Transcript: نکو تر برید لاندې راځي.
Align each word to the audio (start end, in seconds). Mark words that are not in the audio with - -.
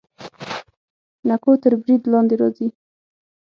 نکو 1.27 1.51
تر 1.61 1.71
برید 1.81 2.03
لاندې 2.11 2.35
راځي. 2.41 2.67